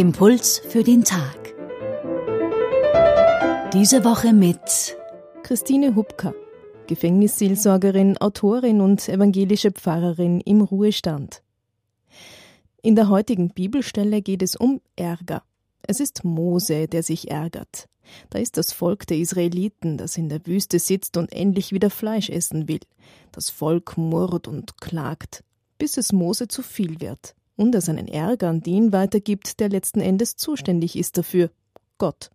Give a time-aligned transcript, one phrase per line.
[0.00, 1.54] Impuls für den Tag.
[3.74, 4.96] Diese Woche mit
[5.42, 6.32] Christine Hubka,
[6.86, 11.42] Gefängnisseelsorgerin, Autorin und evangelische Pfarrerin im Ruhestand.
[12.80, 15.42] In der heutigen Bibelstelle geht es um Ärger.
[15.82, 17.86] Es ist Mose, der sich ärgert.
[18.30, 22.30] Da ist das Volk der Israeliten, das in der Wüste sitzt und endlich wieder Fleisch
[22.30, 22.80] essen will.
[23.32, 25.44] Das Volk murrt und klagt,
[25.76, 30.00] bis es Mose zu viel wird und er seinen Ärger an den weitergibt, der letzten
[30.00, 31.50] Endes zuständig ist dafür,
[31.98, 32.30] Gott.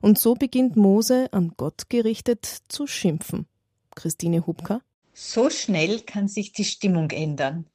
[0.00, 3.46] Und so beginnt Mose, an Gott gerichtet, zu schimpfen.
[3.94, 4.80] Christine Hubka?
[5.14, 7.66] So schnell kann sich die Stimmung ändern.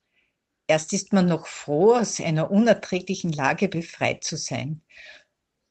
[0.68, 4.82] Erst ist man noch froh, aus einer unerträglichen Lage befreit zu sein.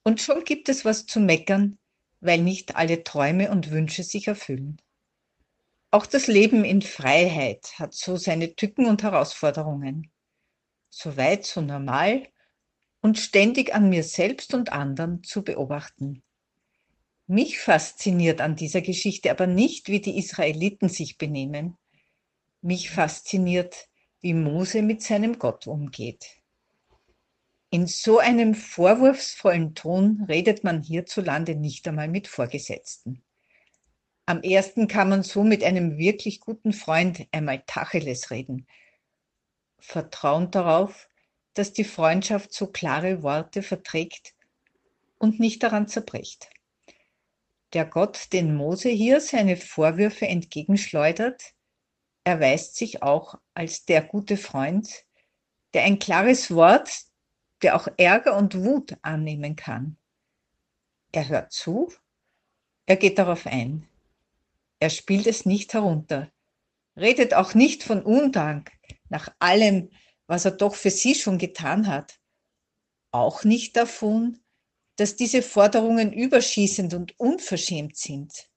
[0.05, 1.79] Und schon gibt es was zu meckern,
[2.21, 4.80] weil nicht alle Träume und Wünsche sich erfüllen.
[5.91, 10.10] Auch das Leben in Freiheit hat so seine Tücken und Herausforderungen.
[10.95, 12.29] So weit, so normal
[13.01, 16.23] und ständig an mir selbst und anderen zu beobachten.
[17.26, 21.79] Mich fasziniert an dieser Geschichte aber nicht, wie die Israeliten sich benehmen.
[22.60, 23.88] Mich fasziniert,
[24.20, 26.26] wie Mose mit seinem Gott umgeht.
[27.70, 33.23] In so einem vorwurfsvollen Ton redet man hierzulande nicht einmal mit Vorgesetzten.
[34.26, 38.66] Am ersten kann man so mit einem wirklich guten Freund einmal Tacheles reden.
[39.85, 41.09] Vertrauend darauf,
[41.55, 44.33] dass die Freundschaft so klare Worte verträgt
[45.19, 46.49] und nicht daran zerbricht.
[47.73, 51.43] Der Gott, den Mose hier seine Vorwürfe entgegenschleudert,
[52.23, 55.05] erweist sich auch als der gute Freund,
[55.75, 56.91] der ein klares Wort,
[57.63, 59.97] der auch Ärger und Wut annehmen kann.
[61.10, 61.93] Er hört zu,
[62.87, 63.88] er geht darauf ein.
[64.78, 66.31] Er spielt es nicht herunter,
[66.97, 68.71] redet auch nicht von Undank
[69.12, 69.91] nach allem,
[70.27, 72.19] was er doch für sie schon getan hat.
[73.12, 74.41] Auch nicht davon,
[74.97, 78.48] dass diese Forderungen überschießend und unverschämt sind.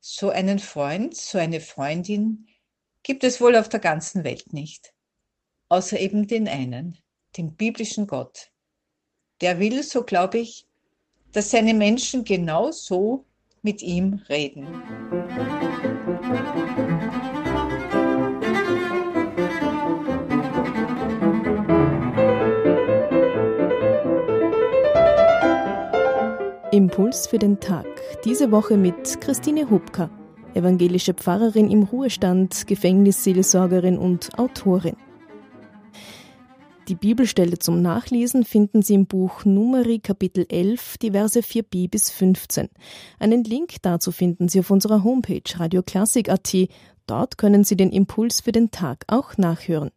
[0.00, 2.46] So einen Freund, so eine Freundin
[3.02, 4.92] gibt es wohl auf der ganzen Welt nicht,
[5.70, 6.98] außer eben den einen,
[7.36, 8.52] den biblischen Gott.
[9.40, 10.66] Der will, so glaube ich,
[11.32, 13.24] dass seine Menschen genau so
[13.62, 14.66] mit ihm reden.
[26.78, 27.86] Impuls für den Tag.
[28.24, 30.10] Diese Woche mit Christine Hubka,
[30.54, 34.94] evangelische Pfarrerin im Ruhestand, Gefängnisseelsorgerin und Autorin.
[36.86, 42.12] Die Bibelstelle zum Nachlesen finden Sie im Buch Numeri Kapitel 11, die Verse 4b bis
[42.12, 42.68] 15.
[43.18, 46.54] Einen Link dazu finden Sie auf unserer Homepage radioklassik.at.
[47.08, 49.90] Dort können Sie den Impuls für den Tag auch nachhören.